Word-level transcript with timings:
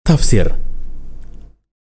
Tafsir 0.05 0.54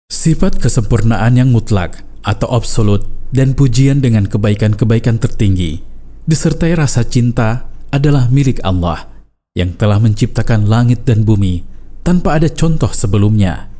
Sifat 0.06 0.62
kesempurnaan 0.62 1.34
yang 1.34 1.50
mutlak 1.50 2.06
atau 2.22 2.46
absolut 2.54 3.02
dan 3.34 3.58
pujian 3.58 3.98
dengan 3.98 4.30
kebaikan-kebaikan 4.30 5.18
tertinggi 5.18 5.82
disertai 6.30 6.78
rasa 6.78 7.02
cinta 7.02 7.66
adalah 7.90 8.30
milik 8.30 8.62
Allah 8.62 9.10
yang 9.57 9.73
telah 9.73 9.97
menciptakan 9.97 10.69
langit 10.69 11.01
dan 11.01 11.25
bumi 11.25 11.65
tanpa 12.05 12.37
ada 12.37 12.45
contoh 12.45 12.93
sebelumnya. 12.93 13.73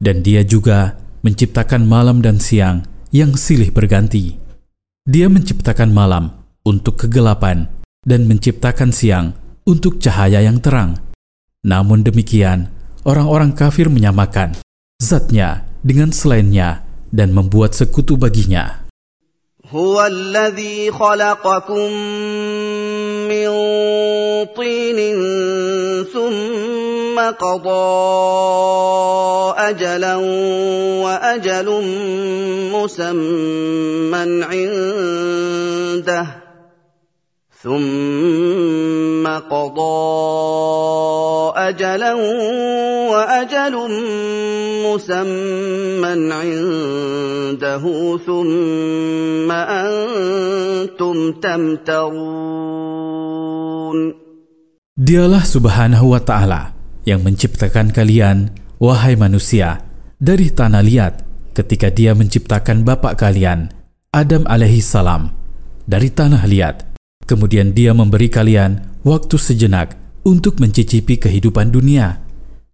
Dan 0.00 0.24
dia 0.24 0.40
juga 0.40 0.96
menciptakan 1.20 1.84
malam 1.84 2.24
dan 2.24 2.40
siang 2.40 2.88
yang 3.12 3.36
silih 3.36 3.68
berganti. 3.68 4.40
Dia 5.04 5.28
menciptakan 5.28 5.92
malam 5.92 6.32
untuk 6.64 7.04
kegelapan 7.04 7.68
dan 8.02 8.24
menciptakan 8.24 8.90
siang 8.90 9.36
untuk 9.68 10.00
cahaya 10.00 10.40
yang 10.40 10.58
terang. 10.58 10.98
Namun 11.62 12.02
demikian, 12.02 12.72
orang-orang 13.06 13.54
kafir 13.54 13.86
menyamakan 13.86 14.58
zatnya 14.98 15.62
dengan 15.86 16.10
selainnya 16.10 16.82
dan 17.14 17.30
membuat 17.30 17.76
sekutu 17.76 18.18
baginya. 18.18 18.81
هو 19.72 20.06
الذي 20.06 20.90
خلقكم 20.90 21.92
من 23.28 23.48
طين 24.56 24.98
ثم 26.12 27.20
قضى 27.20 27.72
اجلا 29.58 30.16
وأجل 31.02 31.68
مسمى 32.72 34.44
عنده 34.44 36.41
ثم 37.61 39.25
قضى 39.25 39.97
اجلا 41.57 42.13
واجل 43.11 43.75
مسمى 44.85 46.13
عنده 46.33 47.83
ثم 48.25 49.49
انتم 49.51 51.17
تمترون 51.41 52.77
Dialah 54.97 55.45
subhanahu 55.45 56.17
wa 56.17 56.21
ta'ala 56.21 56.73
yang 57.05 57.21
menciptakan 57.21 57.93
kalian, 57.93 58.49
wahai 58.81 59.13
manusia, 59.13 59.85
dari 60.17 60.49
tanah 60.49 60.81
liat 60.81 61.21
ketika 61.53 61.93
dia 61.93 62.17
menciptakan 62.17 62.81
bapak 62.81 63.21
kalian, 63.21 63.69
Adam 64.09 64.49
alaihi 64.49 64.81
salam, 64.81 65.29
dari 65.85 66.09
tanah 66.09 66.41
liat. 66.49 66.90
Kemudian 67.32 67.72
dia 67.72 67.96
memberi 67.96 68.28
kalian 68.28 69.00
waktu 69.08 69.40
sejenak 69.40 69.96
untuk 70.20 70.60
mencicipi 70.60 71.16
kehidupan 71.16 71.72
dunia. 71.72 72.20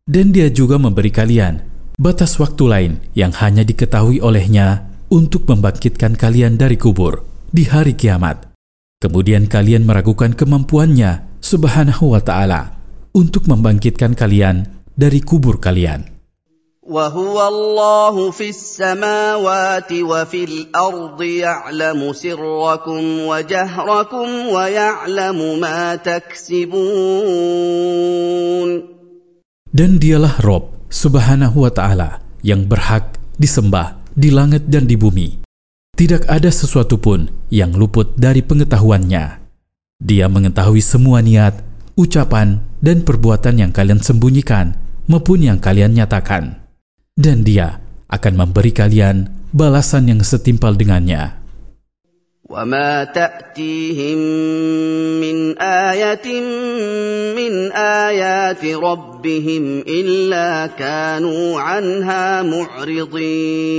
Dan 0.02 0.34
dia 0.34 0.50
juga 0.50 0.82
memberi 0.82 1.14
kalian 1.14 1.62
batas 1.94 2.42
waktu 2.42 2.66
lain 2.66 2.92
yang 3.14 3.30
hanya 3.38 3.62
diketahui 3.62 4.18
olehnya 4.18 4.90
untuk 5.14 5.46
membangkitkan 5.46 6.18
kalian 6.18 6.58
dari 6.58 6.74
kubur 6.74 7.22
di 7.54 7.70
hari 7.70 7.94
kiamat. 7.94 8.50
Kemudian 8.98 9.46
kalian 9.46 9.86
meragukan 9.86 10.34
kemampuannya 10.34 11.38
subhanahu 11.38 12.18
wa 12.18 12.18
ta'ala 12.18 12.74
untuk 13.14 13.46
membangkitkan 13.46 14.18
kalian 14.18 14.66
dari 14.98 15.22
kubur 15.22 15.62
kalian. 15.62 16.17
وهو 16.87 17.47
الله 17.47 18.31
في 18.35 18.49
السماوات 18.51 19.91
وفي 19.91 20.43
الارض 20.43 21.21
يعلم 21.21 22.13
سركم 22.13 23.03
وجهركم 23.23 24.27
ويعلم 24.51 25.59
ما 25.59 25.95
تكسبون 25.95 26.83
Dan 29.73 29.97
dialah 29.97 30.37
Rob 30.45 30.69
subhanahu 30.91 31.65
wa 31.65 31.71
ta'ala 31.73 32.21
yang 32.45 32.69
berhak 32.69 33.17
disembah 33.41 33.97
di 34.13 34.29
langit 34.29 34.69
dan 34.69 34.85
di 34.85 34.93
bumi. 34.93 35.41
Tidak 35.97 36.29
ada 36.29 36.53
sesuatu 36.53 37.01
pun 37.01 37.25
yang 37.49 37.73
luput 37.73 38.13
dari 38.13 38.45
pengetahuannya. 38.45 39.41
Dia 39.97 40.29
mengetahui 40.29 40.83
semua 40.83 41.25
niat, 41.25 41.65
ucapan, 41.97 42.61
dan 42.85 43.01
perbuatan 43.01 43.65
yang 43.65 43.71
kalian 43.73 43.97
sembunyikan 43.97 44.77
maupun 45.09 45.41
yang 45.41 45.57
kalian 45.57 45.97
nyatakan. 45.97 46.56
Dan 47.17 47.45
dia 47.45 47.77
akan 48.09 48.33
memberi 48.33 48.73
kalian 48.73 49.29
balasan 49.53 50.09
yang 50.09 50.21
setimpal 50.25 50.73
dengannya. 50.73 51.43
وما 52.53 53.03
تاتيهم 53.17 54.19
من 55.17 55.57
ايه 55.57 56.27
من 57.33 57.53
ايات 57.71 58.65
ربهم 58.65 59.63
الا 59.87 60.67
كانوا 60.77 61.45
عنها 61.59 62.41
معرضين 62.45 63.73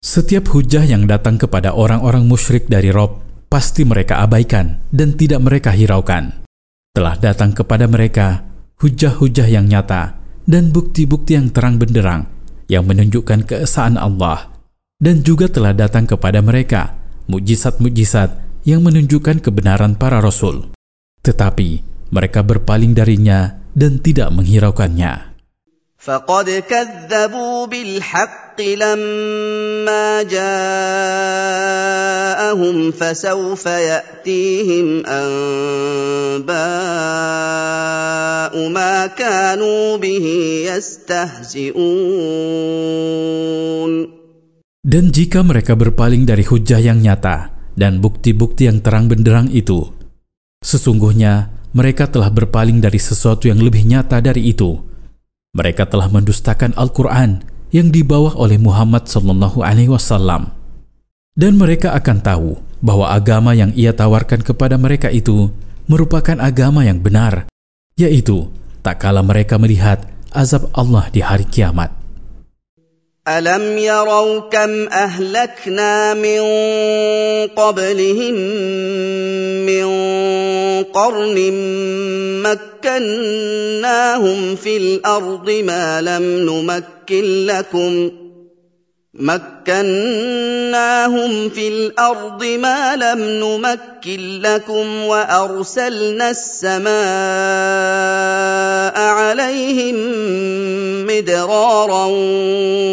Setiap 0.00 0.50
hujah 0.50 0.82
yang 0.82 1.06
datang 1.06 1.38
kepada 1.38 1.70
orang-orang 1.76 2.26
musyrik 2.26 2.66
dari 2.66 2.90
Rob 2.90 3.22
pasti 3.46 3.86
mereka 3.86 4.18
abaikan 4.18 4.82
dan 4.90 5.14
tidak 5.14 5.38
mereka 5.38 5.70
hiraukan. 5.70 6.42
Telah 6.90 7.14
datang 7.20 7.54
kepada 7.54 7.86
mereka 7.86 8.42
hujah-hujah 8.82 9.46
yang 9.46 9.70
nyata 9.70 10.18
dan 10.45 10.69
bukti-bukti 10.73 11.37
yang 11.37 11.49
terang 11.51 11.77
benderang 11.81 12.29
yang 12.69 12.85
menunjukkan 12.85 13.45
keesaan 13.45 13.97
Allah 13.97 14.49
dan 14.97 15.21
juga 15.21 15.51
telah 15.51 15.75
datang 15.75 16.09
kepada 16.09 16.41
mereka 16.41 16.97
mujizat-mujizat 17.29 18.63
yang 18.65 18.81
menunjukkan 18.81 19.41
kebenaran 19.41 19.93
para 19.97 20.17
rasul. 20.21 20.73
Tetapi 21.21 21.69
mereka 22.09 22.41
berpaling 22.45 22.97
darinya 22.97 23.59
dan 23.73 24.01
tidak 24.01 24.33
menghiraukannya. 24.33 25.34
فقد 26.04 26.64
كذبوا 26.64 27.66
بالحق 27.66 28.56
لما 28.60 30.22
جاءهم 30.22 30.56
فسوف 32.92 33.66
ياتيهم 33.66 34.86
انباء 35.06 36.48
ما 38.68 39.06
كانوا 39.06 39.96
به 40.00 40.26
يستهزئون 40.72 41.80
Dan 44.80 45.12
jika 45.12 45.44
mereka 45.44 45.76
berpaling 45.76 46.24
dari 46.24 46.40
hujah 46.48 46.80
yang 46.80 47.04
nyata 47.04 47.52
dan 47.76 48.00
bukti-bukti 48.00 48.64
yang 48.64 48.80
terang 48.80 49.12
benderang 49.12 49.52
itu, 49.52 49.92
sesungguhnya 50.64 51.52
mereka 51.76 52.08
telah 52.08 52.32
berpaling 52.32 52.80
dari 52.80 52.96
sesuatu 52.96 53.52
yang 53.52 53.60
lebih 53.60 53.84
nyata 53.84 54.24
dari 54.24 54.48
itu. 54.48 54.80
Mereka 55.54 55.90
telah 55.90 56.06
mendustakan 56.06 56.72
Al-Quran 56.78 57.42
yang 57.74 57.90
dibawa 57.90 58.38
oleh 58.38 58.58
Muhammad 58.58 59.10
Sallallahu 59.10 59.62
Alaihi 59.62 59.90
Wasallam, 59.90 60.54
dan 61.34 61.58
mereka 61.58 61.94
akan 61.94 62.18
tahu 62.22 62.50
bahwa 62.82 63.10
agama 63.10 63.54
yang 63.54 63.74
ia 63.74 63.90
tawarkan 63.94 64.42
kepada 64.46 64.78
mereka 64.78 65.10
itu 65.10 65.50
merupakan 65.90 66.38
agama 66.38 66.86
yang 66.86 67.02
benar, 67.02 67.50
yaitu 67.98 68.50
tak 68.80 69.02
kala 69.02 69.26
mereka 69.26 69.58
melihat 69.58 70.06
azab 70.30 70.70
Allah 70.74 71.10
di 71.10 71.20
hari 71.22 71.46
kiamat. 71.46 72.00
ألم 73.28 73.78
يروا 73.78 74.48
كم 74.48 74.88
أهلكنا 74.88 76.14
من 76.18 76.42
قبلهم 77.52 78.36
من 79.68 79.86
قرن 80.88 81.38
مكناهم 82.85 84.55
في 84.55 84.77
الأرض 84.77 85.49
ما 85.49 86.01
لم 86.01 86.23
نمكن 86.23 87.45
لكم. 87.45 88.11
مكناهم 89.13 89.89
في 91.49 91.67
الأرض 91.67 92.43
ما 92.43 92.95
لم 92.95 93.19
نمكن 93.19 94.41
لكم 94.41 95.03
وأرسلنا 95.03 96.29
السماء 96.29 96.89
عليهم 98.99 99.95
مدرارا 101.07 102.05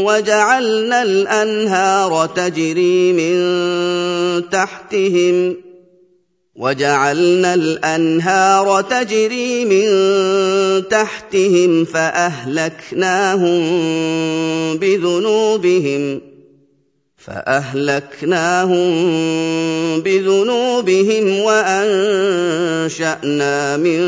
وجعلنا 0.04 1.02
الأنهار 1.02 2.26
تجري 2.26 3.12
من 3.12 3.38
تحتهم 4.50 5.71
وجعلنا 6.52 7.54
الأنهار 7.54 8.80
تجري 8.82 9.64
من 9.64 9.88
تحتهم 10.88 11.84
فأهلكناهم 11.84 13.60
بذنوبهم 14.76 16.20
فأهلكناهم 17.16 18.90
بذنوبهم 20.02 21.24
وأنشأنا 21.40 22.36
من 23.76 24.00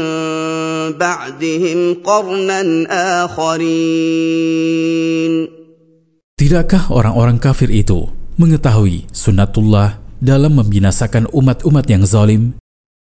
بعدهم 0.98 1.78
قرنا 2.04 2.60
آخرين. 3.24 4.54
Tidakkah 6.34 6.90
orang-orang 6.92 7.38
kafir 7.40 7.70
itu 7.70 8.10
mengetahui 8.36 9.06
sunnatullah 9.14 10.03
dalam 10.24 10.56
membinasakan 10.56 11.28
umat-umat 11.36 11.84
yang 11.92 12.08
zalim? 12.08 12.56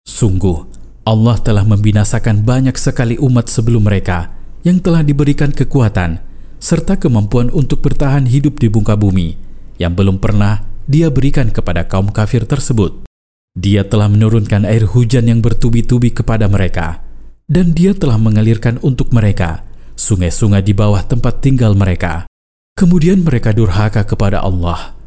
Sungguh, 0.09 0.65
Allah 1.06 1.38
telah 1.38 1.62
membinasakan 1.62 2.41
banyak 2.41 2.73
sekali 2.73 3.21
umat 3.21 3.45
sebelum 3.45 3.85
mereka 3.85 4.33
yang 4.65 4.81
telah 4.81 5.06
diberikan 5.06 5.53
kekuatan 5.53 6.18
serta 6.57 6.97
kemampuan 6.97 7.53
untuk 7.53 7.85
bertahan 7.85 8.25
hidup 8.25 8.57
di 8.57 8.73
muka 8.73 8.97
bumi 8.97 9.38
yang 9.77 9.94
belum 9.94 10.18
pernah 10.18 10.65
dia 10.89 11.13
berikan 11.13 11.53
kepada 11.53 11.85
kaum 11.85 12.09
kafir 12.09 12.50
tersebut. 12.50 13.06
Dia 13.53 13.85
telah 13.85 14.09
menurunkan 14.09 14.65
air 14.65 14.89
hujan 14.89 15.29
yang 15.29 15.45
bertubi-tubi 15.45 16.09
kepada 16.09 16.50
mereka, 16.50 17.06
dan 17.45 17.77
dia 17.77 17.94
telah 17.94 18.18
mengalirkan 18.18 18.81
untuk 18.81 19.13
mereka 19.13 19.62
sungai-sungai 19.94 20.65
di 20.65 20.73
bawah 20.73 21.06
tempat 21.06 21.44
tinggal 21.44 21.77
mereka. 21.77 22.25
Kemudian 22.73 23.21
mereka 23.21 23.51
durhaka 23.53 24.07
kepada 24.07 24.41
Allah 24.41 25.00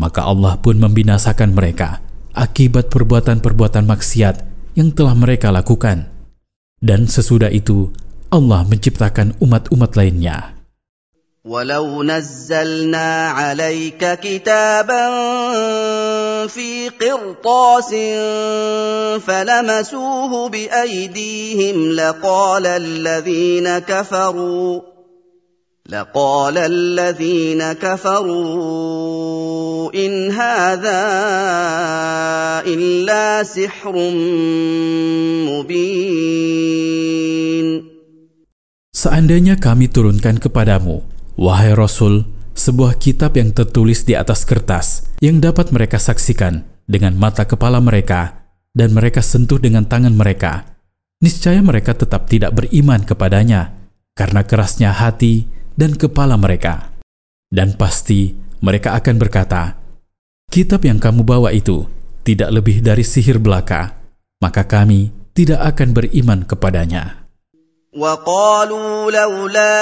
maka 0.00 0.24
Allah 0.24 0.56
pun 0.56 0.80
membinasakan 0.80 1.52
mereka 1.52 2.00
akibat 2.32 2.88
perbuatan-perbuatan 2.88 3.84
maksiat 3.84 4.36
yang 4.78 4.94
telah 4.94 5.12
mereka 5.12 5.52
lakukan. 5.52 6.08
Dan 6.80 7.04
sesudah 7.04 7.52
itu, 7.52 7.92
Allah 8.32 8.64
menciptakan 8.64 9.36
umat-umat 9.42 9.92
lainnya. 9.98 10.60
ولو 11.44 12.02
نزلنا 12.02 13.28
عليك 13.28 14.20
كتابا 14.20 15.06
في 16.46 16.88
قرطاس 16.88 17.90
فلمسوه 19.24 20.48
بأيديهم 20.48 21.92
لقال 21.92 22.66
الذين 22.66 23.78
كفروا 23.78 24.80
لقال 25.90 26.54
الذين 26.58 27.72
كفروا 27.82 28.70
ان 29.90 30.30
هذا 30.30 31.02
الا 32.62 33.42
سحر 33.42 33.94
مبين 35.50 36.90
Seandainya 38.90 39.56
kami 39.56 39.88
turunkan 39.88 40.36
kepadamu, 40.36 41.00
wahai 41.40 41.72
Rasul, 41.72 42.28
sebuah 42.52 43.00
kitab 43.00 43.32
yang 43.40 43.48
tertulis 43.56 44.04
di 44.04 44.12
atas 44.12 44.44
kertas 44.44 45.08
yang 45.24 45.40
dapat 45.40 45.72
mereka 45.72 45.96
saksikan 45.96 46.68
dengan 46.84 47.16
mata 47.16 47.48
kepala 47.48 47.80
mereka 47.80 48.44
dan 48.76 48.92
mereka 48.92 49.24
sentuh 49.24 49.56
dengan 49.56 49.88
tangan 49.88 50.12
mereka, 50.12 50.76
niscaya 51.24 51.64
mereka 51.64 51.96
tetap 51.96 52.28
tidak 52.28 52.52
beriman 52.52 53.00
kepadanya 53.00 53.72
karena 54.12 54.44
kerasnya 54.44 54.92
hati 54.92 55.48
dan 55.74 55.96
kepala 55.96 56.34
mereka. 56.36 56.92
Dan 57.50 57.74
pasti 57.74 58.34
mereka 58.62 58.94
akan 58.94 59.16
berkata, 59.18 59.74
Kitab 60.50 60.82
yang 60.82 60.98
kamu 60.98 61.22
bawa 61.22 61.54
itu 61.54 61.86
tidak 62.26 62.50
lebih 62.50 62.82
dari 62.82 63.06
sihir 63.06 63.38
belaka, 63.38 63.94
maka 64.42 64.66
kami 64.66 65.14
tidak 65.34 65.62
akan 65.74 65.94
beriman 65.94 66.42
kepadanya. 66.46 67.20
وقالوا 67.90 69.10
لولا 69.10 69.74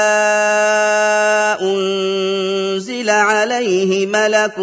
انزل 2.72 3.10
عليه 3.10 4.06
ملك 4.06 4.58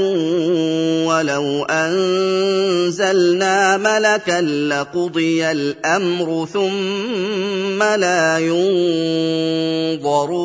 ولو 1.09 1.47
انزلنا 1.69 3.57
ملكا 3.77 4.41
لقضي 4.41 5.51
الامر 5.51 6.45
ثم 6.45 7.79
لا 7.83 8.39
ينظرون 8.39 10.35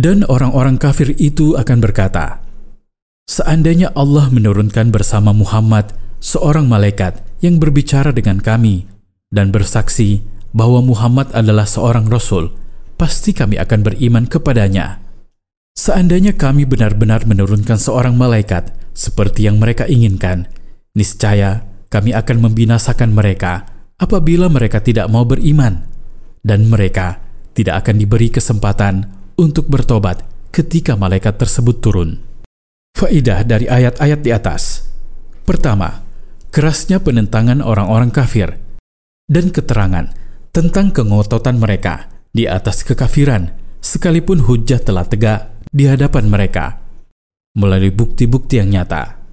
Dan 0.00 0.24
orang-orang 0.24 0.80
kafir 0.80 1.12
itu 1.20 1.60
akan 1.60 1.78
berkata, 1.84 2.40
Seandainya 3.28 3.92
Allah 3.92 4.32
menurunkan 4.32 4.88
bersama 4.88 5.36
Muhammad 5.36 5.92
seorang 6.24 6.64
malaikat 6.64 7.20
yang 7.44 7.60
berbicara 7.60 8.08
dengan 8.14 8.40
kami 8.40 8.88
dan 9.28 9.52
bersaksi 9.52 10.24
bahwa 10.56 10.80
Muhammad 10.80 11.28
adalah 11.36 11.68
seorang 11.68 12.08
rasul, 12.08 12.48
pasti 12.95 13.35
kami 13.35 13.59
akan 13.59 13.79
beriman 13.83 14.25
kepadanya. 14.27 15.03
Seandainya 15.75 16.39
kami 16.39 16.63
benar-benar 16.63 17.27
menurunkan 17.27 17.75
seorang 17.75 18.15
malaikat 18.15 18.71
seperti 18.95 19.43
yang 19.43 19.59
mereka 19.59 19.83
inginkan, 19.83 20.47
niscaya 20.95 21.67
kami 21.91 22.15
akan 22.15 22.47
membinasakan 22.47 23.11
mereka 23.11 23.67
apabila 23.99 24.47
mereka 24.47 24.79
tidak 24.79 25.11
mau 25.11 25.27
beriman, 25.27 25.83
dan 26.43 26.71
mereka 26.71 27.19
tidak 27.51 27.83
akan 27.83 27.95
diberi 27.99 28.31
kesempatan 28.31 29.07
untuk 29.35 29.67
bertobat 29.67 30.23
ketika 30.55 30.95
malaikat 30.95 31.35
tersebut 31.35 31.83
turun. 31.83 32.23
Faidah 32.95 33.43
dari 33.43 33.67
ayat-ayat 33.67 34.19
di 34.23 34.31
atas. 34.31 34.87
Pertama, 35.43 35.99
kerasnya 36.55 37.03
penentangan 37.03 37.59
orang-orang 37.59 38.15
kafir 38.15 38.55
dan 39.27 39.51
keterangan 39.51 40.15
tentang 40.55 40.95
kengototan 40.95 41.59
mereka 41.59 42.14
di 42.35 42.51
atas 42.51 42.83
kekafiran, 42.83 43.55
sekalipun 43.79 44.43
hujah 44.43 44.83
telah 44.83 45.07
tegak 45.07 45.55
di 45.71 45.87
hadapan 45.87 46.27
mereka 46.27 46.83
melalui 47.55 47.95
bukti-bukti 47.95 48.59
yang 48.59 48.75
nyata. 48.75 49.23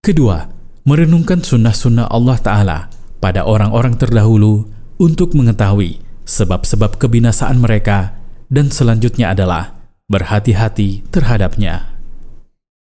Kedua, 0.00 0.48
merenungkan 0.88 1.44
sunnah-sunnah 1.44 2.08
Allah 2.08 2.38
Ta'ala 2.40 2.78
pada 3.20 3.44
orang-orang 3.44 4.00
terdahulu 4.00 4.64
untuk 4.96 5.36
mengetahui 5.36 6.00
sebab-sebab 6.24 6.96
kebinasaan 6.96 7.60
mereka 7.60 8.16
dan 8.48 8.72
selanjutnya 8.72 9.36
adalah 9.36 9.76
berhati-hati 10.08 11.04
terhadapnya. 11.12 11.95